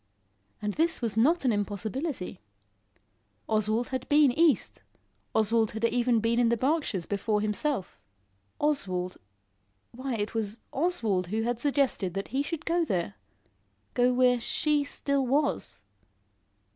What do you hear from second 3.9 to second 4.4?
been